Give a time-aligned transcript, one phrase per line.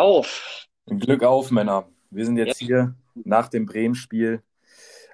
[0.00, 0.66] auf.
[0.86, 1.88] Glück auf, Männer.
[2.10, 2.66] Wir sind jetzt ja.
[2.66, 4.42] hier nach dem Bremen-Spiel.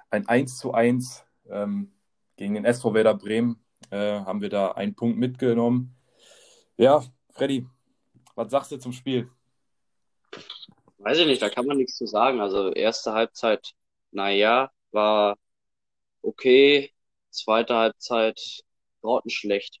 [0.09, 1.91] Ein 1 zu 1 ähm,
[2.37, 3.61] gegen den SV Werder Bremen.
[3.91, 5.95] Äh, haben wir da einen Punkt mitgenommen.
[6.77, 7.67] Ja, Freddy,
[8.35, 9.29] was sagst du zum Spiel?
[10.99, 12.39] Weiß ich nicht, da kann man nichts zu sagen.
[12.39, 13.73] Also erste Halbzeit,
[14.11, 15.37] naja, war
[16.21, 16.91] okay.
[17.29, 18.63] Zweite Halbzeit
[19.01, 19.79] grottenschlecht.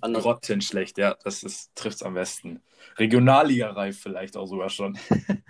[0.00, 0.22] Anders.
[0.22, 2.62] Grottenschlecht, ja, das trifft es am besten.
[2.96, 4.98] Regionalliga-reif vielleicht auch sogar schon.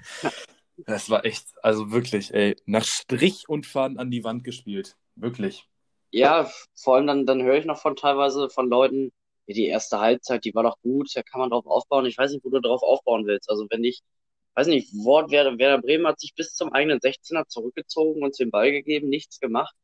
[0.76, 4.96] das war echt, also wirklich, ey, nach Strich und Faden an die Wand gespielt.
[5.14, 5.66] Wirklich.
[6.10, 9.12] Ja, vor allem dann, dann höre ich noch von teilweise von Leuten,
[9.46, 12.06] die erste Halbzeit, die war doch gut, da kann man drauf aufbauen.
[12.06, 13.50] Ich weiß nicht, wo du drauf aufbauen willst.
[13.50, 14.00] Also wenn ich,
[14.54, 18.50] weiß nicht, Wort Werder, Werder Bremen hat sich bis zum eigenen 16er zurückgezogen und den
[18.50, 19.74] Ball gegeben, nichts gemacht.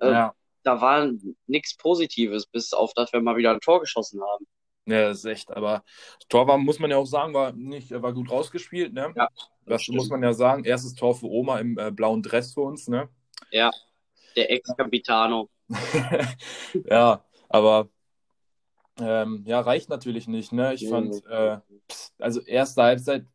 [0.00, 0.34] Äh, ja.
[0.62, 1.10] Da war
[1.46, 4.46] nichts Positives, bis auf dass wir mal wieder ein Tor geschossen haben.
[4.86, 5.84] Ja, das ist echt, aber
[6.28, 9.12] Tor war, muss man ja auch sagen, war nicht, war gut rausgespielt, ne?
[9.14, 9.28] Ja.
[9.66, 10.64] Das, das muss man ja sagen.
[10.64, 13.08] Erstes Tor für Oma im äh, blauen Dress für uns, ne?
[13.50, 13.70] Ja,
[14.34, 15.50] der Ex-Capitano.
[16.90, 17.90] ja, aber
[18.98, 20.72] ähm, ja, reicht natürlich nicht, ne?
[20.72, 21.58] Ich fand, äh,
[22.18, 23.26] also erste Halbzeit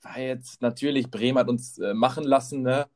[0.00, 2.88] war jetzt natürlich, Bremen hat uns äh, machen lassen, ne?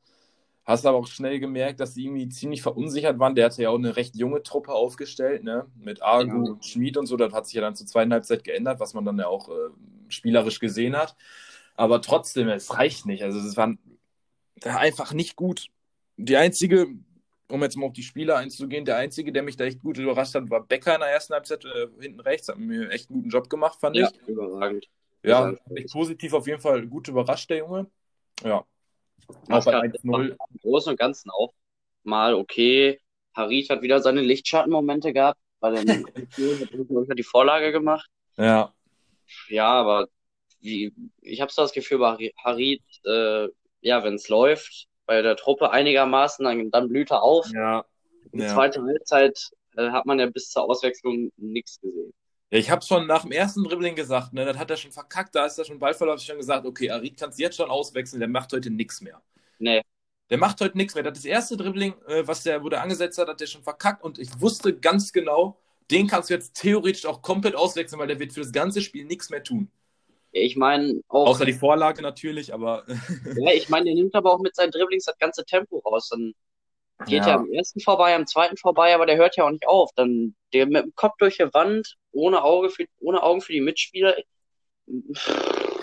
[0.67, 3.35] Hast aber auch schnell gemerkt, dass sie irgendwie ziemlich verunsichert waren.
[3.35, 5.65] Der hatte ja auch eine recht junge Truppe aufgestellt, ne?
[5.77, 6.51] Mit Argu ja.
[6.51, 7.15] und Schmid und so.
[7.15, 9.69] Das hat sich ja dann zur zweiten Halbzeit geändert, was man dann ja auch äh,
[10.09, 11.15] spielerisch gesehen hat.
[11.75, 13.23] Aber trotzdem, es reicht nicht.
[13.23, 13.75] Also es war
[14.65, 15.67] einfach nicht gut.
[16.17, 16.87] Die einzige,
[17.47, 20.35] um jetzt mal auf die Spieler einzugehen, der einzige, der mich da echt gut überrascht
[20.35, 22.49] hat, war Becker in der ersten Halbzeit äh, hinten rechts.
[22.49, 24.27] Hat mir echt einen guten Job gemacht, fand ja, ich.
[24.27, 24.89] Überragend.
[25.23, 27.89] Ja, echt positiv auf jeden Fall gut überrascht, der Junge.
[28.43, 28.65] Ja,
[29.49, 30.29] auch bei 1-0.
[30.29, 31.53] Im Großen und Ganzen auch
[32.03, 32.99] mal okay.
[33.35, 35.81] Harit hat wieder seine Lichtschattenmomente gehabt, weil er
[37.09, 38.09] hat die Vorlage gemacht.
[38.37, 38.73] Ja.
[39.49, 40.07] Ja, aber
[40.59, 43.47] wie, ich habe so das Gefühl, bei Harit, äh,
[43.81, 47.47] ja, wenn es läuft, bei der Truppe einigermaßen, dann, dann blüht er auf.
[47.53, 47.85] Ja.
[48.33, 48.53] Die ja.
[48.53, 49.39] zweite Halbzeit
[49.75, 52.13] äh, hat man ja bis zur Auswechslung nichts gesehen.
[52.49, 55.35] Ja, ich habe schon nach dem ersten Dribbling gesagt, ne, das hat er schon verkackt,
[55.35, 58.29] da ist er schon Ballverlauf, ich schon gesagt, okay, Arid kannst jetzt schon auswechseln, der
[58.29, 59.21] macht heute nichts mehr.
[59.59, 59.81] Nee.
[60.29, 61.03] Der macht heute nichts mehr.
[61.03, 64.03] Das, das erste Dribbling, äh, was der, wo der angesetzt hat, hat der schon verkackt
[64.03, 65.59] und ich wusste ganz genau,
[65.91, 69.05] den kannst du jetzt theoretisch auch komplett auswechseln, weil der wird für das ganze Spiel
[69.05, 69.69] nichts mehr tun.
[70.31, 71.27] Ich meine auch.
[71.27, 72.85] Außer die Vorlage natürlich, aber.
[73.37, 76.09] ja, ich meine, der nimmt aber auch mit seinen Dribblings das ganze Tempo raus.
[76.09, 76.33] Dann
[77.05, 77.27] geht ja.
[77.27, 79.91] er am ersten vorbei, am zweiten vorbei, aber der hört ja auch nicht auf.
[79.95, 83.61] Dann der mit dem Kopf durch die Wand, ohne, Auge für, ohne Augen für die
[83.61, 84.15] Mitspieler.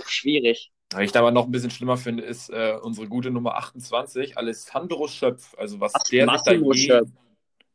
[0.06, 0.72] Schwierig.
[0.92, 4.36] Was ich da aber noch ein bisschen schlimmer finde, ist äh, unsere gute Nummer 28,
[4.36, 5.54] Alessandro Schöpf.
[5.58, 7.06] Also was Ach, der Massimo sich da je...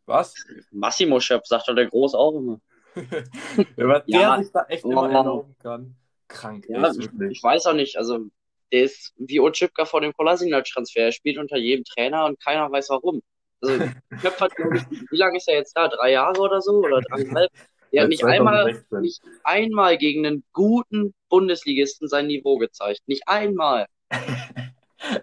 [0.05, 0.33] Was?
[0.71, 2.59] Massimo Schöpf, sagt doch der Groß auch immer.
[2.95, 5.95] ja, was ja, der sich da echt oh, immer erlauben kann.
[6.27, 7.37] Krank, ja, ist wirklich.
[7.37, 8.27] Ich weiß auch nicht, also
[8.71, 11.05] der ist wie Otschipka vor dem Kolasinac-Transfer.
[11.05, 13.21] Er spielt unter jedem Trainer und keiner weiß warum.
[13.61, 13.77] Also,
[14.21, 15.87] Köpf hat, glaube ich, wie lange ist er jetzt da?
[15.87, 16.79] Drei Jahre oder so?
[16.79, 17.51] Oder dreieinhalb?
[17.91, 23.01] Er hat nicht einmal, nicht einmal gegen einen guten Bundesligisten sein Niveau gezeigt.
[23.07, 23.87] Nicht einmal.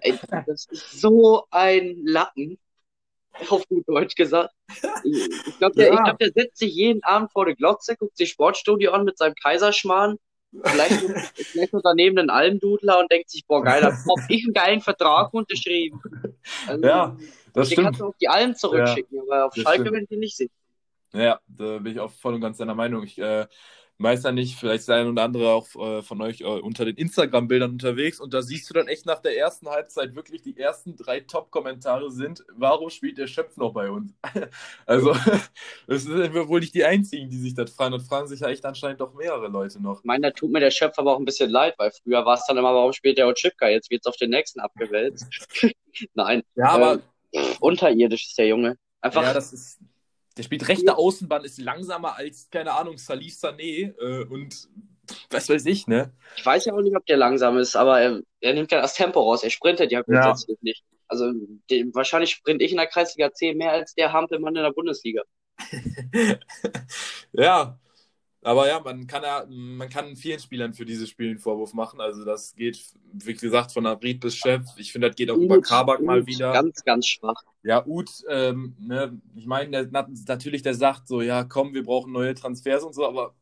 [0.01, 2.59] Ey, das ist so ein Lappen.
[3.51, 4.53] Auf gut Deutsch gesagt.
[5.05, 6.03] Ich glaube, der, ja.
[6.03, 9.35] glaub, der setzt sich jeden Abend vor der Glotze, guckt sich Sportstudio an mit seinem
[9.35, 10.17] Kaiserschmarrn
[10.65, 14.55] Vielleicht, vielleicht noch daneben einen Almdudler und denkt sich, boah, geil, da hab ich einen
[14.55, 16.01] geilen Vertrag unterschrieben.
[16.67, 17.17] Also, ja,
[17.53, 17.79] das stimmt.
[17.79, 20.51] Den kannst du auf die Alm zurückschicken, ja, aber auf Schalke ich die nicht sehen.
[21.13, 23.03] Ja, da bin ich auch voll und ganz deiner Meinung.
[23.05, 23.47] Ich äh,
[23.99, 26.97] weiß ja nicht, vielleicht ist ein oder andere auch äh, von euch äh, unter den
[26.97, 30.97] Instagram-Bildern unterwegs und da siehst du dann echt nach der ersten Halbzeit wirklich die ersten
[30.97, 34.15] drei Top-Kommentare sind, warum spielt der Schöpf noch bei uns?
[34.87, 35.13] also,
[35.87, 38.49] das sind wir wohl nicht die einzigen, die sich das fragen und fragen sich ja
[38.49, 40.01] echt anscheinend doch mehrere Leute noch.
[40.01, 42.35] Ich meine, da tut mir der Schöpf aber auch ein bisschen leid, weil früher war
[42.35, 43.69] es dann immer, warum spielt der Ochipka?
[43.69, 45.27] Jetzt wird es auf den nächsten abgewälzt.
[46.15, 46.43] Nein.
[46.55, 47.01] Ja, aber.
[47.33, 48.77] Äh, unterirdisch ist der Junge.
[49.01, 49.23] Einfach.
[49.23, 49.79] Ja, das ist
[50.37, 54.69] der spielt rechte Außenbahn, ist langsamer als, keine Ahnung, Salif Sané äh, und
[55.31, 56.13] was weiß ich, ne?
[56.37, 58.95] Ich weiß ja auch nicht, ob der langsam ist, aber er, er nimmt ja das
[58.95, 59.45] Tempo raus.
[59.45, 60.71] Er sprintet ja grundsätzlich ja.
[60.71, 60.85] nicht.
[61.09, 61.33] Also
[61.71, 65.23] den, wahrscheinlich sprint ich in der Kreisliga C mehr als der Hampelmann in der Bundesliga.
[67.33, 67.79] ja,
[68.47, 72.01] aber ja, man kann ja, man kann vielen Spielern für dieses Spiel einen Vorwurf machen.
[72.01, 72.81] Also das geht,
[73.13, 74.63] wie gesagt, von Abrid bis Chef.
[74.77, 76.53] Ich finde, das geht auch Ut, über Kabak mal wieder.
[76.53, 77.43] Ganz, ganz schwach.
[77.65, 79.91] Ja, Ut, ähm, ne, ich meine,
[80.29, 83.35] natürlich, der sagt so, ja, komm, wir brauchen neue Transfers und so, aber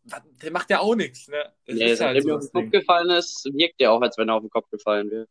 [0.43, 1.29] der macht ja auch nichts.
[1.29, 1.37] Ne?
[1.67, 4.17] Das nee, seitdem halt so er auf den Kopf gefallen ist, wirkt der auch, als
[4.17, 5.27] wenn er auf den Kopf gefallen wäre.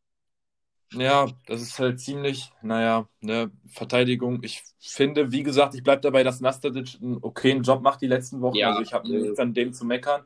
[0.93, 4.41] Ja, das ist halt ziemlich, naja, ne, Verteidigung.
[4.43, 8.41] Ich finde, wie gesagt, ich bleibe dabei, dass Nastadic einen okayen Job macht die letzten
[8.41, 8.55] Wochen.
[8.55, 10.23] Ja, also ich habe nichts an dem zu meckern.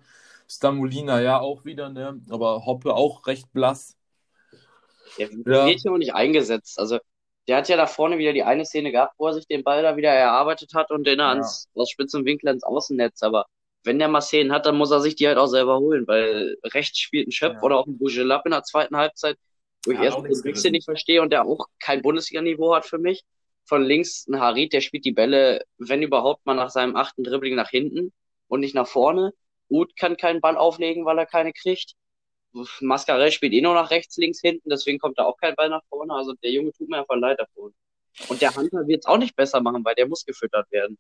[0.49, 2.21] Stamulina ja auch wieder, ne?
[2.29, 3.97] Aber Hoppe auch recht blass.
[5.17, 5.65] Der ja.
[5.65, 6.79] wird ja auch nicht eingesetzt.
[6.79, 6.99] Also,
[7.47, 9.81] der hat ja da vorne wieder die eine Szene gehabt, wo er sich den Ball
[9.81, 11.29] da wieder erarbeitet hat und den ja.
[11.29, 13.23] ans, aus spitzem Winkel ins Außennetz.
[13.23, 13.45] Aber
[13.83, 16.57] wenn der mal Szenen hat, dann muss er sich die halt auch selber holen, weil
[16.65, 17.61] rechts spielt ein Schöpf ja.
[17.61, 19.37] oder auch ein Bougelab in der zweiten Halbzeit,
[19.87, 23.23] wo ich erst den Wechsel nicht verstehe und der auch kein Bundesliga-Niveau hat für mich.
[23.65, 27.55] Von links ein Harit, der spielt die Bälle, wenn überhaupt mal nach seinem achten Dribbling
[27.55, 28.13] nach hinten
[28.47, 29.33] und nicht nach vorne.
[29.69, 31.93] Uth kann keinen Ball auflegen, weil er keine kriegt.
[32.79, 35.83] Mascarell spielt eh nur nach rechts, links, hinten, deswegen kommt da auch kein Ball nach
[35.89, 36.13] vorne.
[36.13, 37.73] Also der Junge tut mir einfach leid davon.
[38.29, 40.97] Und der Hunter wird es auch nicht besser machen, weil der muss gefüttert werden.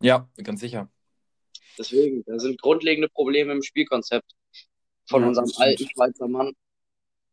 [0.00, 0.88] Ja, ganz sicher.
[1.78, 4.30] Deswegen, da sind grundlegende Probleme im Spielkonzept
[5.06, 6.52] von ja, unserem alten Schweizer Mann.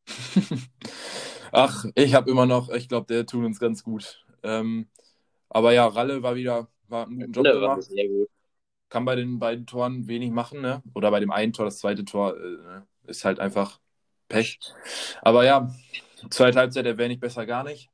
[1.52, 4.24] Ach, ich habe immer noch, ich glaube, der tut uns ganz gut.
[4.44, 4.88] Ähm,
[5.50, 7.78] aber ja, Ralle war wieder, war einen guten Job Ralle gemacht.
[7.78, 8.30] War sehr gut.
[8.90, 10.82] Kann bei den beiden Toren wenig machen, ne?
[10.96, 13.80] Oder bei dem einen Tor, das zweite Tor, äh, ist halt einfach
[14.28, 14.60] Pech.
[15.22, 15.70] Aber ja,
[16.30, 17.90] zweite Halbzeit erwähne ich besser gar nicht.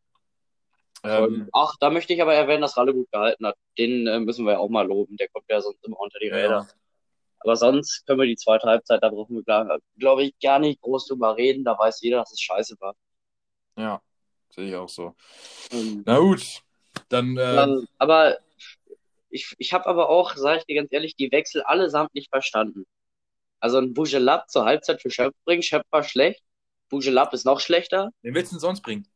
[1.03, 3.55] Ähm, Ach, da möchte ich aber erwähnen, dass Ralle gut gehalten hat.
[3.77, 5.17] Den äh, müssen wir ja auch mal loben.
[5.17, 6.49] Der kommt ja sonst immer unter die Räder.
[6.49, 6.67] Ja.
[7.45, 11.05] Aber sonst können wir die zweite Halbzeit, da brauchen wir, glaube ich, gar nicht groß
[11.05, 11.63] drüber reden.
[11.63, 12.95] Da weiß jeder, dass es scheiße war.
[13.77, 14.01] Ja,
[14.49, 15.15] sehe ich auch so.
[15.71, 16.63] Ähm, Na gut,
[17.07, 17.37] dann.
[17.37, 17.63] Äh...
[17.63, 18.39] Ähm, aber
[19.29, 22.87] ich, ich habe aber auch, sage ich dir ganz ehrlich, die Wechsel allesamt nicht verstanden.
[23.59, 25.61] Also ein Bougelab zur Halbzeit für Schöpf bringen.
[25.61, 26.41] Schöpf war schlecht.
[26.89, 28.09] Bougelab ist noch schlechter.
[28.23, 29.07] Wen willst du denn sonst bringen?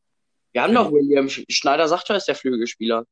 [0.52, 1.28] Wir haben doch William.
[1.28, 3.06] Schneider sagt er ist der Flügelspieler.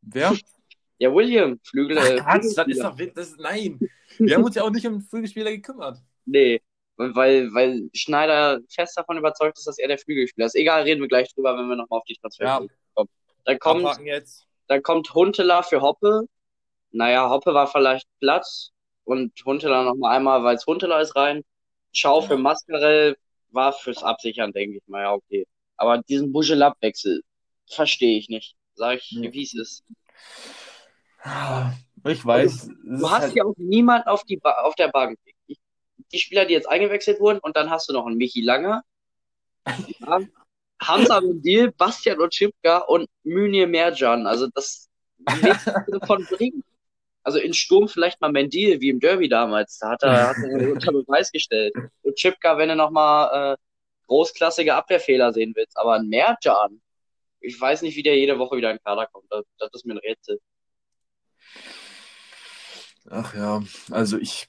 [0.00, 0.36] Wer?
[0.98, 1.98] Ja, William, Flügel.
[1.98, 3.78] Ach, Quatsch, das ist doch, das ist, nein.
[4.18, 5.98] Wir haben uns ja auch nicht um Flügelspieler gekümmert.
[6.24, 6.60] Nee,
[6.96, 10.56] weil, weil Schneider fest davon überzeugt ist, dass er der Flügelspieler ist.
[10.56, 12.66] Egal, reden wir gleich drüber, wenn wir nochmal auf die Transfer ja.
[12.94, 13.08] kommen.
[13.44, 14.46] Dann kommt, jetzt.
[14.66, 16.22] dann kommt Huntela für Hoppe.
[16.90, 18.46] Naja, Hoppe war vielleicht platt
[19.04, 21.44] und Huntela nochmal einmal, weil es Huntela ist, rein.
[21.92, 23.16] Schau für Mascarell
[23.50, 25.46] war fürs Absichern, denke ich mal, ja, okay.
[25.76, 27.22] Aber diesen Bugelab-Wechsel
[27.66, 28.56] verstehe ich nicht.
[28.74, 29.32] Sag ich, ja.
[29.32, 29.84] wie es ist.
[32.04, 32.68] Ich weiß.
[32.68, 33.34] Also, du hast halt...
[33.34, 35.18] ja auch niemand auf, die ba auf der Bank.
[36.12, 38.82] Die Spieler, die jetzt eingewechselt wurden, und dann hast du noch einen Michi Langer,
[40.80, 44.26] Hamza Mendil, Bastian Otschipka und Münir Merjan.
[44.26, 44.88] Also das
[46.06, 46.64] von bringen.
[47.24, 49.78] Also in Sturm vielleicht mal Mendil, wie im Derby damals.
[49.78, 51.74] Da hat er, hat er unter Beweis gestellt.
[52.02, 53.56] Und Chipka, wenn er nochmal äh,
[54.06, 55.76] großklassige Abwehrfehler sehen willst.
[55.76, 56.80] Aber ein Merjan,
[57.40, 59.26] ich weiß nicht, wie der jede Woche wieder in den Kader kommt.
[59.30, 60.40] Das, das ist mir ein Rätsel.
[63.10, 64.48] Ach ja, also ich,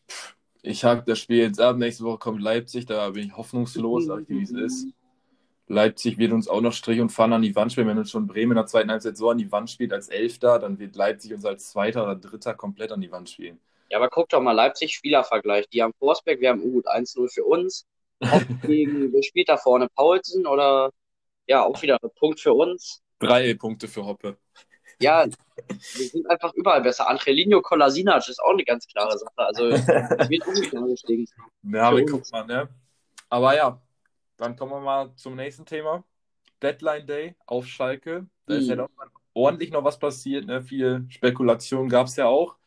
[0.61, 1.77] ich hake das Spiel jetzt ab.
[1.77, 4.87] Nächste Woche kommt Leipzig, da bin ich hoffnungslos, sag ich, wie es ist.
[5.67, 7.87] Leipzig wird uns auch noch Strich und Pfanne an die Wand spielen.
[7.87, 10.57] Wenn uns schon Bremen in der zweiten Halbzeit so an die Wand spielt als Elfter,
[10.57, 13.59] dann wird Leipzig uns als Zweiter oder Dritter komplett an die Wand spielen.
[13.89, 15.69] Ja, aber guck doch mal, Leipzig-Spielervergleich.
[15.69, 17.85] Die haben Forsberg, wir haben gut 1-0 für uns.
[18.63, 19.87] gegen, wer spielt da vorne?
[19.95, 20.91] Paulsen oder
[21.47, 23.01] ja, auch wieder ein Punkt für uns.
[23.19, 24.37] Drei Punkte für Hoppe.
[25.01, 27.09] Ja, wir sind einfach überall besser.
[27.09, 29.31] Angelino Kolasinac ist auch eine ganz klare Sache.
[29.37, 31.25] Also, es wird nicht gestiegen.
[31.63, 32.69] Ja, aber guck mal, ne?
[33.29, 33.81] Aber ja,
[34.37, 36.03] dann kommen wir mal zum nächsten Thema.
[36.61, 38.27] Deadline Day auf Schalke.
[38.45, 38.59] Da mhm.
[38.59, 38.89] ist ja noch
[39.33, 40.45] ordentlich noch was passiert.
[40.45, 40.61] Ne?
[40.61, 42.57] Viel Spekulation gab es ja auch.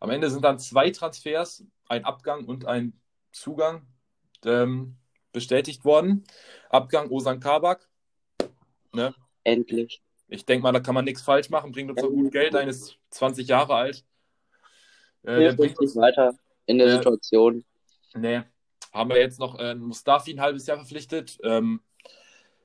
[0.00, 3.00] Am Ende sind dann zwei Transfers, ein Abgang und ein
[3.32, 3.86] Zugang
[4.44, 4.96] ähm,
[5.32, 6.24] bestätigt worden.
[6.70, 7.88] Abgang Osan Kabak.
[8.92, 9.14] Ne?
[9.44, 10.02] Endlich.
[10.28, 12.68] Ich denke mal, da kann man nichts falsch machen, bringt uns so gut Geld ein,
[12.68, 14.04] ist 20 Jahre alt.
[15.22, 16.34] Äh, Hilft uns nicht weiter
[16.66, 17.64] in der äh, Situation.
[18.14, 18.42] Nee.
[18.92, 21.38] Haben wir jetzt noch äh, Mustafi ein halbes Jahr verpflichtet.
[21.42, 21.80] Ähm,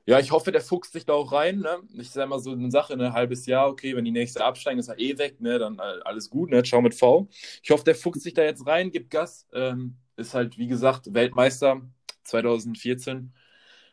[0.06, 1.60] ja, ich hoffe, der fuchst sich da auch rein.
[1.60, 1.78] Ne?
[1.94, 3.12] Ich sage mal so eine Sache, ein ne?
[3.14, 5.58] halbes Jahr, okay, wenn die nächste absteigen, ist er eh weg, ne?
[5.58, 6.62] dann äh, alles gut, ne?
[6.64, 7.28] Schau mit V.
[7.62, 9.46] Ich hoffe, der fuchst sich da jetzt rein, gibt Gas.
[9.54, 11.80] Ähm, ist halt, wie gesagt, Weltmeister
[12.24, 13.32] 2014.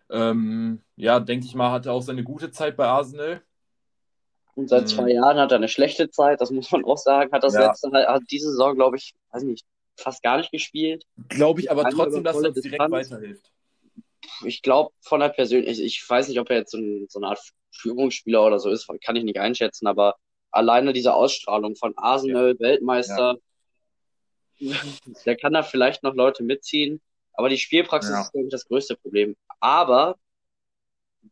[0.09, 3.41] Ähm, ja, denke ich mal, hatte auch seine gute Zeit bei Arsenal.
[4.55, 4.87] Und seit mhm.
[4.87, 7.31] zwei Jahren hat er eine schlechte Zeit, das muss man auch sagen.
[7.31, 7.67] Hat das ja.
[7.67, 9.65] letzte, hat diese Saison, glaube ich, weiß nicht,
[9.97, 11.05] fast gar nicht gespielt.
[11.29, 12.91] Glaube ich aber trotzdem, dass er direkt Distanz.
[12.91, 13.51] weiterhilft.
[14.45, 17.29] Ich glaube von der Persönlichkeit, ich, weiß nicht, ob er jetzt so, ein, so eine
[17.29, 17.39] Art
[17.71, 20.15] Führungsspieler oder so ist, kann ich nicht einschätzen, aber
[20.51, 22.59] alleine diese Ausstrahlung von Arsenal, ja.
[22.59, 23.37] Weltmeister,
[24.57, 24.75] ja.
[25.25, 27.01] der kann da vielleicht noch Leute mitziehen.
[27.33, 29.35] Aber die Spielpraxis ist, glaube ich, das größte Problem.
[29.59, 30.17] Aber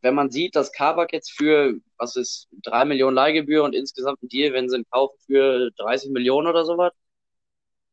[0.01, 4.29] wenn man sieht, dass Kabak jetzt für, was ist, drei Millionen Leihgebühr und insgesamt ein
[4.29, 6.93] Deal, wenn sie ihn kaufen für 30 Millionen oder sowas,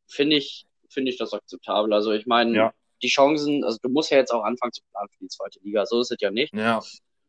[0.07, 1.93] finde ich, finde ich das akzeptabel.
[1.93, 2.73] Also ich meine, ja.
[3.01, 5.85] die Chancen, also du musst ja jetzt auch anfangen zu planen für die zweite Liga.
[5.85, 6.53] So ist es ja nicht.
[6.53, 6.81] Ja.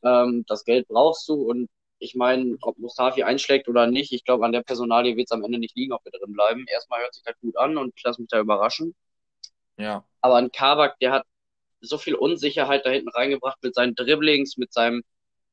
[0.05, 1.69] Ähm, das Geld brauchst du und
[2.01, 5.43] ich meine, ob Mustafi einschlägt oder nicht, ich glaube, an der Personalie wird es am
[5.43, 6.65] Ende nicht liegen, ob wir drin bleiben.
[6.69, 8.95] Erstmal hört sich das gut an und ich lasse mich da überraschen.
[9.77, 10.05] Ja.
[10.21, 11.27] Aber ein Kabak, der hat
[11.81, 15.03] so viel Unsicherheit da hinten reingebracht mit seinen Dribblings, mit seinem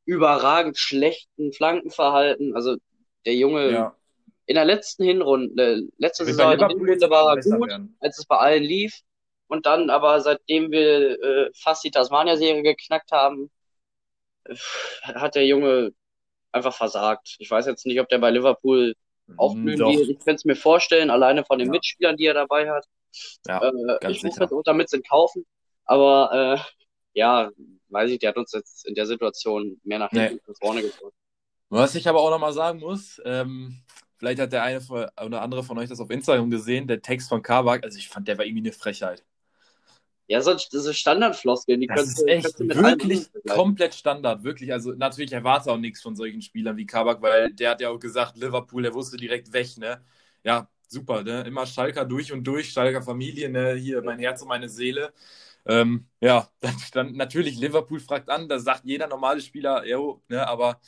[0.05, 2.55] überragend schlechten Flankenverhalten.
[2.55, 2.77] Also
[3.25, 3.95] der Junge Ja.
[4.45, 7.97] in der letzten Hinrunde, letzte Wird Saison in der Hinrunde war er gut, werden.
[7.99, 9.01] als es bei allen lief.
[9.47, 13.51] Und dann aber, seitdem wir äh, fast die Tasmania-Serie geknackt haben,
[14.45, 14.55] äh,
[15.03, 15.93] hat der Junge
[16.51, 17.35] einfach versagt.
[17.39, 18.95] Ich weiß jetzt nicht, ob der bei Liverpool
[19.37, 19.91] aufblühen Doch.
[19.95, 20.09] wird.
[20.09, 21.71] Ich könnte es mir vorstellen, alleine von den Ja.
[21.73, 22.85] Mitspielern, die er dabei hat.
[23.47, 24.45] Ja, Äh, ich muss sicher.
[24.45, 25.45] das auch damit sind kaufen.
[25.85, 26.59] Aber äh,
[27.13, 27.51] ja,
[27.89, 30.41] weiß ich, der hat uns jetzt in der Situation mehr nach hinten Nee.
[30.47, 31.13] als vorne gebracht.
[31.69, 33.81] Was ich aber auch nochmal sagen muss, ähm,
[34.17, 37.41] vielleicht hat der eine oder andere von euch das auf Instagram gesehen, der Text von
[37.41, 39.23] Kabak, also ich fand, der war irgendwie eine Frechheit.
[40.27, 41.93] Ja, so, diese Standardfloskeln, die du-
[42.25, 44.71] echt könntest du wirklich komplett Standard, wirklich.
[44.73, 47.99] Also natürlich erwarte auch nichts von solchen Spielern wie Kabak, weil der hat ja auch
[47.99, 50.03] gesagt, Liverpool, der wusste direkt weg, ne?
[50.43, 51.41] Ja, super, ne?
[51.43, 53.73] Immer Schalker durch und durch, Schalker Familie, ne?
[53.75, 55.13] Hier mein Herz und meine Seele.
[55.67, 60.47] Ähm, ja, dann stand natürlich Liverpool fragt an, da sagt jeder normale Spieler, jo, ne?
[60.47, 60.79] Aber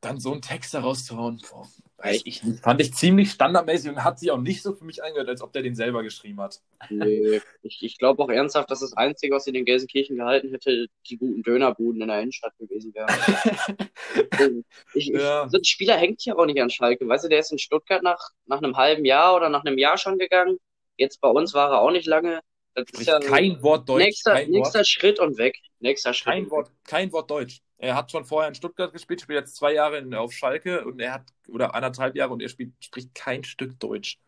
[0.00, 1.66] dann so einen Text da rauszuhauen, boah,
[1.96, 2.42] weiß ich.
[2.62, 5.52] Fand ich ziemlich standardmäßig und hat sich auch nicht so für mich angehört, als ob
[5.52, 6.60] der den selber geschrieben hat.
[6.90, 10.86] Nee, ich, ich glaube auch ernsthaft, dass das Einzige, was in den Gelsenkirchen gehalten hätte,
[11.08, 13.08] die guten Dönerbuden in der Innenstadt gewesen wären.
[14.94, 15.48] ich, ich, Ja.
[15.48, 17.08] So ein Spieler hängt ja auch nicht an Schalke.
[17.08, 19.98] Weißt du, der ist in Stuttgart nach, nach einem halben Jahr oder nach einem Jahr
[19.98, 20.58] schon gegangen.
[20.98, 22.40] Jetzt bei uns war er auch nicht lange.
[22.76, 24.52] Das ist Spricht ja kein Wort Deutsch, nächster, kein Wort.
[24.52, 25.58] nächster Schritt und weg.
[25.80, 26.32] Nächster Schritt.
[26.34, 27.60] Kein und Wort, kein Wort Deutsch.
[27.78, 31.00] Er hat schon vorher in Stuttgart gespielt, spielt jetzt zwei Jahre in, auf Schalke und
[31.00, 34.18] er hat, oder anderthalb Jahre und er spielt, spricht kein Stück Deutsch.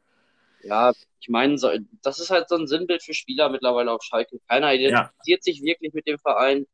[0.62, 1.70] Ja, ich meine, so,
[2.02, 4.38] das ist halt so ein Sinnbild für Spieler mittlerweile auf Schalke.
[4.48, 6.66] Keiner identifiziert sich wirklich mit dem Verein.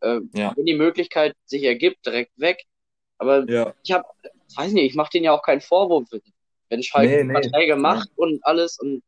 [0.00, 0.52] Äh, Ja.
[0.56, 2.62] Wenn die Möglichkeit sich ergibt, direkt weg.
[3.18, 3.74] Aber Ja.
[3.82, 4.04] ich habe,
[4.54, 6.08] weiß nicht, ich mache denen ja auch keinen Vorwurf,
[6.70, 7.32] wenn Schalke Nee, nee.
[7.32, 9.02] Verträge macht und alles und.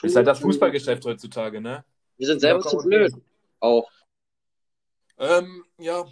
[0.00, 1.84] Ist halt das Fußballgeschäft heutzutage, ne?
[2.16, 3.12] Wir sind selber zu blöd.
[3.60, 3.90] Auch.
[5.18, 6.04] Ähm, ja,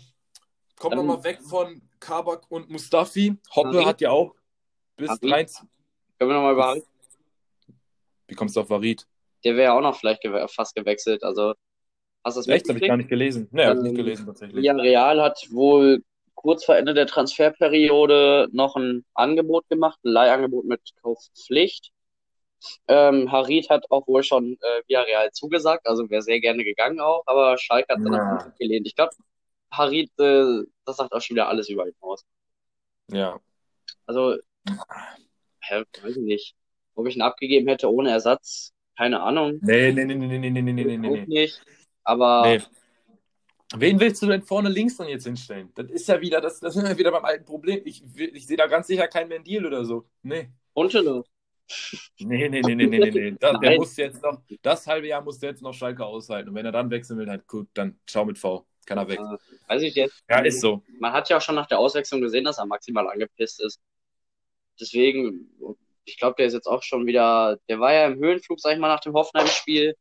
[0.78, 3.36] kommen wir mal weg von Kabak und Mustafi.
[3.54, 3.86] Hoppe Harit.
[3.86, 4.34] hat ja auch
[4.96, 5.30] bis Harit.
[5.30, 5.68] 13.
[6.18, 6.84] Können wir nochmal über Harit?
[8.28, 9.06] Wie kommst du auf Varid?
[9.44, 11.24] Der wäre ja auch noch vielleicht gewe fast gewechselt.
[11.24, 11.54] Also,
[12.22, 12.68] hast du das Echt?
[12.68, 13.48] Habe ich gar nicht gelesen.
[13.50, 14.64] Ne, habe ich Ähm, nicht gelesen tatsächlich.
[14.64, 20.64] Ja, Real hat wohl kurz vor Ende der Transferperiode noch ein Angebot gemacht, ein Leihangebot
[20.64, 21.90] mit Kaufpflicht.
[22.88, 27.00] Ähm, Harit hat auch wohl schon äh, via Real zugesagt, also wäre sehr gerne gegangen
[27.00, 28.34] auch, aber Schalke hat dann Ja.
[28.34, 28.86] noch abgelehnt.
[28.86, 29.12] Ich glaube,
[29.72, 32.24] Harit, äh, das sagt auch schon wieder alles über ihn aus.
[33.12, 33.40] Ja.
[34.06, 34.36] Also,
[35.62, 36.54] hä, weiß ich nicht.
[36.94, 39.58] Ob ich ihn abgegeben hätte ohne Ersatz, keine Ahnung.
[39.62, 41.62] Nee, nee, nee, nee, nee, nee, nee, nee, nee, nee, Auch nicht.
[42.04, 42.60] Aber Nee.
[43.76, 45.70] Wen willst du denn vorne links dann jetzt hinstellen?
[45.76, 47.80] Das ist ja wieder, das, das sind wir wieder beim alten Problem.
[47.84, 50.08] Ich, ich sehe da ganz sicher keinen Mendil oder so.
[50.22, 50.50] Nee.
[50.74, 51.22] Huntelaar.
[52.18, 53.30] Nee, nee, nee, nee, nee, nee.
[53.40, 56.50] Das, der muss jetzt noch, das halbe Jahr muss der jetzt noch Schalke aushalten.
[56.50, 58.66] Und wenn er dann wechseln will, dann gut, dann schau mit V.
[58.86, 59.20] Kann er weg.
[59.68, 60.24] Weiß ich jetzt.
[60.28, 60.82] Ja, ist so.
[60.98, 63.80] Man hat ja auch schon nach der Auswechslung gesehen, dass er maximal angepisst ist.
[64.80, 65.48] Deswegen,
[66.04, 68.78] ich glaube, der ist jetzt auch schon wieder, der war ja im Höhenflug, sag ich
[68.78, 69.94] mal, nach dem Hoffenheim-Spiel,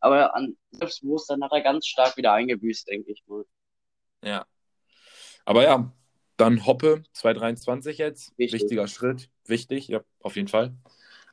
[0.00, 3.44] aber an Selbstbewusstsein hat er ganz stark wieder eingebüßt, denke ich mal.
[4.22, 4.46] Ja.
[5.44, 5.90] Aber ja,
[6.36, 8.38] dann Hoppe, 223 jetzt.
[8.38, 8.60] Wichtig.
[8.60, 9.30] Wichtiger Schritt.
[9.46, 10.74] Wichtig, ja, auf jeden Fall.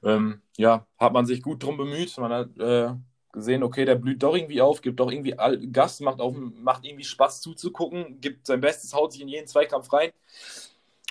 [0.03, 2.17] Ähm, ja, hat man sich gut drum bemüht.
[2.17, 2.93] Man hat äh,
[3.31, 6.85] gesehen, okay, der blüht doch irgendwie auf, gibt doch irgendwie all, Gas, macht, auf, macht
[6.85, 10.11] irgendwie Spaß zuzugucken, gibt sein Bestes, haut sich in jeden Zweikampf rein.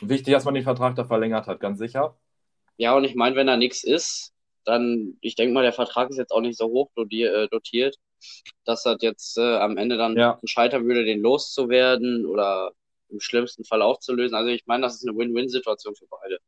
[0.01, 2.17] Wichtig, dass man den Vertrag da verlängert hat, ganz sicher.
[2.77, 4.33] Ja, und ich meine, wenn da nichts ist,
[4.65, 7.97] dann, ich denke mal, der Vertrag ist jetzt auch nicht so hoch dotiert, äh, dotiert
[8.65, 10.39] dass das jetzt äh, am Ende dann Ja.
[10.45, 12.73] scheitern würde, den loszuwerden oder
[13.09, 14.37] im schlimmsten Fall aufzulösen.
[14.37, 16.39] Also ich meine, das ist eine Win-Win-Situation für beide.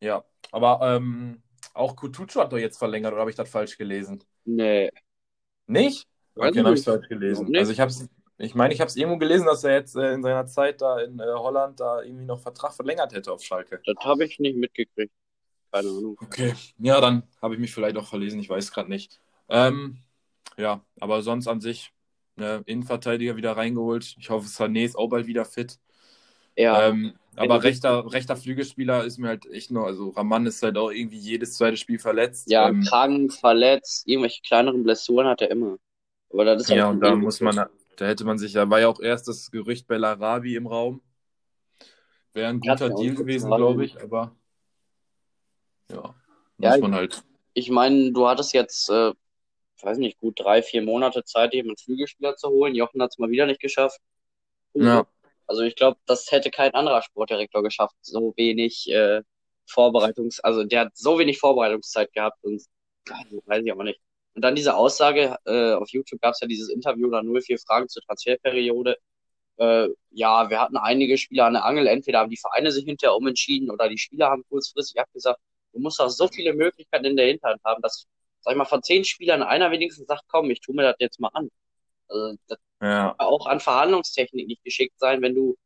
[0.00, 1.42] Ja, aber ähm,
[1.74, 4.22] auch Kutucu hat doch jetzt verlängert, oder habe ich das falsch gelesen?
[4.44, 4.90] Nee.
[5.66, 6.06] Nicht?
[6.34, 7.56] Weiß Okay, dann habe ich es falsch gelesen.
[7.56, 8.08] Also ich habe es,
[8.38, 11.00] ich meine, ich habe es irgendwo gelesen, dass er jetzt äh, in seiner Zeit da
[11.00, 13.80] in äh, Holland da irgendwie noch Vertrag verlängert hätte auf Schalke.
[13.84, 15.12] Das habe ich nicht mitgekriegt.
[15.72, 16.16] Keine Ahnung.
[16.22, 19.20] Okay, ja, dann habe ich mich vielleicht auch verlesen, ich weiß gerade nicht.
[19.48, 19.98] Ähm,
[20.56, 21.92] ja, aber sonst an sich,
[22.36, 24.16] ne, Innenverteidiger wieder reingeholt.
[24.18, 25.78] Ich hoffe, Sané ist auch bald wieder fit.
[26.58, 30.76] Ja, Ähm, aber rechter, rechter Flügelspieler ist mir halt echt noch, also Raman ist halt
[30.76, 32.50] auch irgendwie jedes zweite Spiel verletzt.
[32.50, 35.78] ja, Ähm, krank, verletzt, irgendwelche kleineren Blessuren hat er immer.
[36.32, 38.80] Aber das ist ja, halt und da muss man, da hätte man sich, da war
[38.80, 41.00] ja auch erst das Gerücht Bellarabi im Raum.
[42.34, 44.32] Wäre ein guter Deal gewesen, glaube ich, aber
[45.90, 46.14] ja,
[46.60, 47.22] Ja, muss man halt.
[47.54, 49.12] Ich meine, du hattest jetzt, äh,
[49.82, 52.74] weiß nicht, gut drei, vier Monate Zeit, eben einen Flügelspieler zu holen.
[52.74, 54.00] Jochen hat es mal wieder nicht geschafft.
[54.74, 55.06] Ja.
[55.48, 59.22] Also ich glaube, das hätte kein anderer Sportdirektor geschafft, so wenig äh,
[59.66, 62.62] Vorbereitungs, also der hat so wenig Vorbereitungszeit gehabt und
[63.10, 64.00] also, weiß ich aber nicht.
[64.34, 67.88] Und dann diese Aussage, äh, auf YouTube gab es ja dieses Interview oder 04 Fragen
[67.88, 68.96] zur Transferperiode.
[69.58, 73.16] Äh, ja, wir hatten einige Spieler an der Angel, entweder haben die Vereine sich hinterher
[73.16, 75.40] umentschieden oder die Spieler haben kurzfristig abgesagt.
[75.72, 78.06] Du musst auch so viele Möglichkeiten in der Hinterhand haben, dass,
[78.40, 81.20] sag ich mal, von zehn Spielern einer wenigstens sagt, komm, ich tu mir das jetzt
[81.20, 81.50] mal an.
[82.08, 85.56] Also, das Ja, kann auch an Verhandlungstechnik nicht geschickt sein, wenn du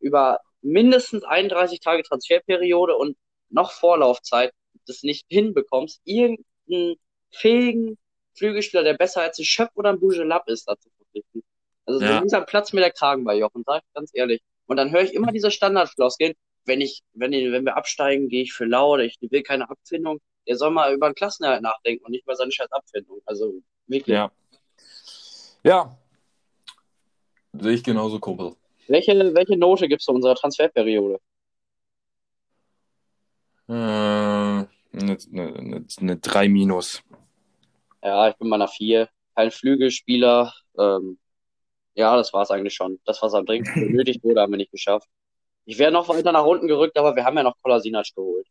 [0.00, 3.16] über mindestens 31 Tage Transferperiode und
[3.50, 4.52] noch Vorlaufzeit
[4.86, 6.96] das nicht hinbekommst, irgendeinen
[7.30, 7.98] fähigen
[8.34, 11.42] Flügelspieler, der besser als ein Schöpf oder ein Bujelab ist, dazu verpflichten.
[11.86, 12.18] Also so Ja.
[12.18, 14.40] langsam platzt mir der Kragen bei Jochen, sag ich ganz ehrlich.
[14.66, 18.42] Und dann höre ich immer diese Standardfloskeln, wenn ich, wenn, ich- wenn wir absteigen, gehe
[18.42, 20.20] ich für lau oder ich will keine Abfindung.
[20.48, 23.20] Der soll mal über den Klassenerhalt nachdenken und nicht über seine scheiß Abfindung.
[23.24, 23.54] Also
[23.86, 24.14] wirklich.
[24.16, 24.30] ja.
[25.66, 25.98] Ja.
[27.52, 28.54] Sehe ich genauso, Kumpel.
[28.86, 31.18] Welche, welche Note gibst du unserer Transferperiode?
[33.68, 37.02] Äh, eine, eine, eine, eine 3 minus.
[38.00, 39.08] Ja, ich bin bei einer 4.
[39.34, 40.54] Kein Flügelspieler.
[40.78, 41.18] Ähm,
[41.94, 43.00] ja, das war's eigentlich schon.
[43.04, 45.08] Das, was am dringendsten benötigt wurde, haben wir nicht geschafft.
[45.64, 48.46] Ich wäre noch weiter nach unten gerückt, aber wir haben ja noch Kolasinac geholt.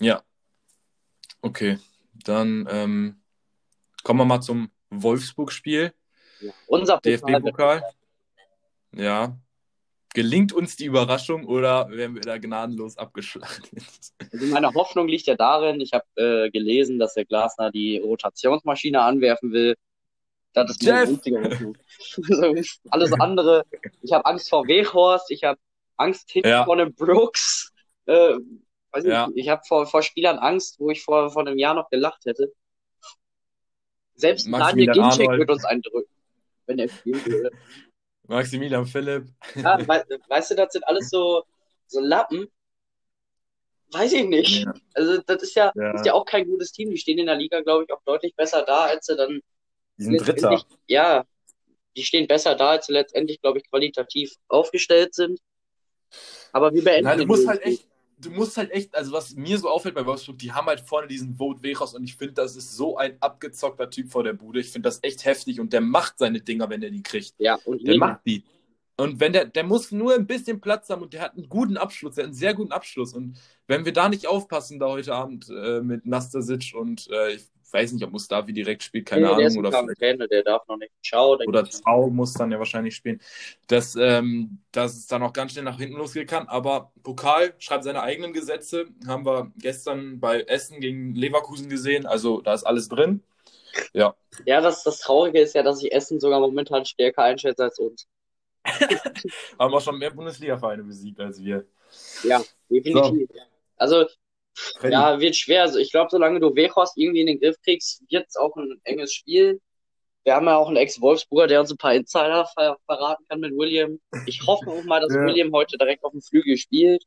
[0.00, 0.22] Ja.
[1.40, 1.80] Okay.
[2.12, 3.20] Dann ähm,
[4.04, 5.92] kommen wir mal zum Wolfsburg-Spiel.
[6.66, 7.82] Unser DFB-Pokal.
[8.94, 9.36] Ja.
[10.14, 13.82] Gelingt uns die Überraschung oder werden wir da gnadenlos abgeschlachtet?
[14.32, 19.00] Also meine Hoffnung liegt ja darin, ich habe äh, gelesen, dass der Glasner die Rotationsmaschine
[19.02, 19.74] anwerfen will.
[20.52, 21.76] Das ist meine einzige Hoffnung.
[22.90, 23.64] Alles andere,
[24.02, 25.58] ich habe Angst vor Weghorst, ich habe
[25.96, 26.64] Angst hinten Ja.
[26.64, 27.72] vor einem Brooks.
[28.06, 28.34] Äh,
[28.92, 29.26] weiß Ja.
[29.26, 32.24] nicht, ich habe vor, vor Spielern Angst, wo ich vor, vor einem Jahr noch gelacht
[32.24, 32.52] hätte.
[34.14, 36.13] Selbst Daniel Ginczek wird uns eindrücken,
[36.66, 37.50] wenn er spielen würde.
[38.26, 39.28] Maximilian Philipp.
[39.56, 41.44] Ja, we weißt du, das sind alles so,
[41.86, 42.48] so Lappen.
[43.92, 44.64] Weiß ich nicht.
[44.64, 44.74] Ja.
[44.94, 45.94] Also, das ist ja, Ja.
[45.94, 46.90] ist ja auch kein gutes Team.
[46.90, 49.40] Die stehen in der Liga, glaube ich, auch deutlich besser da, als sie dann
[49.98, 50.32] Die sind Dritter.
[50.50, 51.24] letztendlich, ja,
[51.96, 55.38] die stehen besser da, als sie letztendlich, glaube ich, qualitativ aufgestellt sind.
[56.52, 57.86] Aber wir beenden Nein, du musst halt echt,
[58.18, 61.06] du musst halt echt, also was mir so auffällt bei Wolfsburg, die haben halt vorne
[61.06, 64.60] diesen Vote Wechos und ich finde, das ist so ein abgezockter Typ vor der Bude.
[64.60, 67.34] Ich finde das echt heftig und der macht seine Dinger, wenn er die kriegt.
[67.38, 68.44] Ja, und Der macht die.
[68.96, 71.76] Und wenn der, der muss nur ein bisschen Platz haben und der hat einen guten
[71.76, 73.12] Abschluss, der hat einen sehr guten Abschluss.
[73.12, 77.48] Und wenn wir da nicht aufpassen, da heute Abend äh, mit Nastasic und äh, ich
[77.74, 80.66] weiß nicht, ob Mustafi direkt spielt, keine nee, der ist Ahnung, oder Quarantäne, der darf
[80.68, 80.92] noch nicht.
[81.04, 81.64] Ciao, oder.
[81.64, 83.20] Zau muss dann ja wahrscheinlich spielen,
[83.66, 86.48] dass, ähm, dass es dann auch ganz schnell nach hinten losgehen kann.
[86.48, 88.86] Aber Pokal schreibt seine eigenen Gesetze.
[89.06, 92.06] Haben wir gestern bei Essen gegen Leverkusen gesehen.
[92.06, 93.22] Also da ist alles drin.
[93.92, 94.14] Ja.
[94.46, 98.06] Ja, das, das Traurige ist ja, dass ich Essen sogar momentan stärker einschätze als uns.
[99.58, 101.66] Haben auch schon mehr Bundesliga-Vereine besiegt als wir.
[102.22, 103.28] Ja, definitiv.
[103.76, 104.23] Also, Freddy.
[104.82, 105.62] Ja, wird schwer.
[105.62, 108.80] Also, ich glaube, solange du Weghorst irgendwie in den Griff kriegst, wird es auch ein
[108.84, 109.60] enges Spiel.
[110.24, 113.52] Wir haben ja auch einen Ex-Wolfsburger, der uns ein paar Insider ver verraten kann mit
[113.56, 114.00] William.
[114.26, 115.20] Ich hoffe auch mal, dass Ja.
[115.26, 117.04] William heute direkt auf dem Flügel spielt.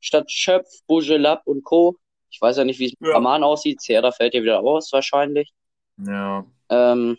[0.00, 1.96] Statt Schöpf, Bujelab und Co.
[2.30, 3.16] Ich weiß ja nicht, wie es mit Ja.
[3.16, 3.80] Raman aussieht.
[3.82, 5.52] Serda fällt ja wieder aus, wahrscheinlich.
[5.98, 6.46] Ja.
[6.70, 7.18] Ähm,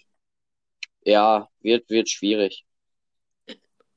[1.04, 2.66] ja, wird, wird schwierig.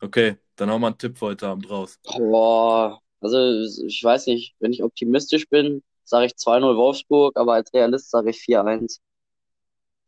[0.01, 1.99] Okay, dann hauen wir einen Tipp für heute Abend raus.
[2.05, 7.73] Boah, also ich weiß nicht, wenn ich optimistisch bin, sage ich 2-0 Wolfsburg, aber als
[7.73, 9.01] Realist sage ich 4-1.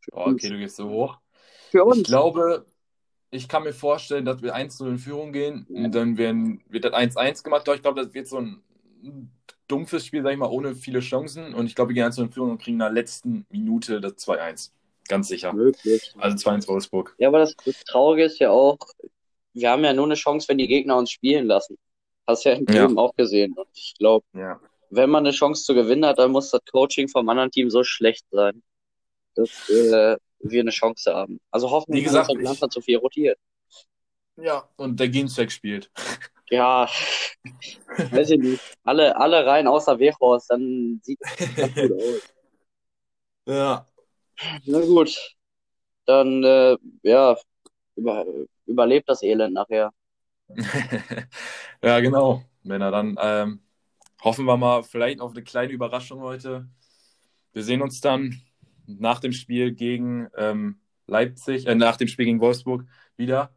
[0.01, 1.17] Für Oh, okay, du gehst so hoch.
[1.71, 2.03] Für Ich uns.
[2.03, 2.65] glaube,
[3.31, 5.65] ich kann mir vorstellen, dass wir 1 in Führung gehen.
[5.69, 7.67] Und dann werden, wird das 1-1 gemacht.
[7.67, 8.61] Doch ich glaube, das wird so ein
[9.67, 11.53] dumpfes Spiel, sag ich mal, ohne viele Chancen.
[11.53, 14.17] Und ich glaube, wir gehen 1 in Führung und kriegen in der letzten Minute das
[14.17, 14.71] 2-1.
[15.07, 15.51] Ganz sicher.
[15.53, 16.13] Möglich.
[16.17, 17.15] Also 2-1 Wolfsburg.
[17.17, 18.77] Ja, aber das, das Traurige ist ja auch,
[19.53, 21.77] wir haben ja nur eine Chance, wenn die Gegner uns spielen lassen.
[22.27, 22.83] Hast ja im Ja.
[22.83, 23.53] Leben auch gesehen.
[23.53, 24.59] Und ich glaube, Ja.
[24.89, 27.83] wenn man eine Chance zu gewinnen hat, dann muss das Coaching vom anderen Team so
[27.83, 28.63] schlecht sein,
[29.35, 31.39] dass äh, wir eine Chance haben.
[31.51, 33.37] Also hoffen Wie wir, gesagt, dass der Glanzer zu viel rotiert.
[34.37, 34.67] Ja.
[34.77, 35.89] Und der Ginzek spielt.
[36.49, 36.87] Ja,
[38.11, 38.61] weiß ich nicht.
[38.83, 42.21] Alle, alle rein außer Wechhorst, dann sieht das gut aus.
[43.47, 43.87] Ja.
[44.65, 45.17] Na gut,
[46.05, 47.35] dann äh, ja,
[47.95, 48.25] über,
[48.67, 49.91] überlebt das Elend nachher.
[51.83, 52.43] ja, genau.
[52.63, 53.59] Männer, dann ähm,
[54.23, 56.67] hoffen wir mal vielleicht auf eine kleine Überraschung heute.
[57.51, 58.41] Wir sehen uns dann
[58.85, 62.85] nach dem Spiel gegen ähm, Leipzig, äh, nach dem Spiel gegen Wolfsburg
[63.17, 63.53] wieder.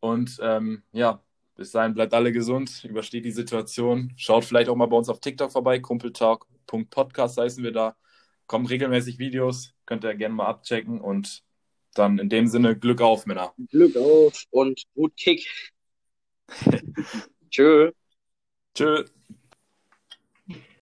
[0.00, 1.22] Und ähm, ja,
[1.56, 4.12] bis dahin bleibt alle gesund, übersteht die Situation.
[4.16, 7.96] Schaut vielleicht auch mal bei uns auf TikTok vorbei, kumpeltalk.podcast heißen wir da.
[8.46, 11.00] Kommen regelmäßig Videos, könnt ihr gerne mal abchecken.
[11.00, 11.42] Und
[11.94, 13.54] dann in dem Sinne Glück auf, Männer.
[13.70, 15.46] Glück auf und gut Kick.
[17.54, 17.90] Tschö.
[18.74, 18.92] Tschö.